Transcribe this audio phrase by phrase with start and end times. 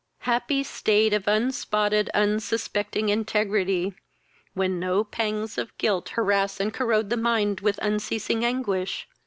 [0.21, 3.93] Happy state of unspotted unsuspecting integrity!
[4.55, 9.07] when no pangs of guilt harass and corrode the mind with unceasing anguish!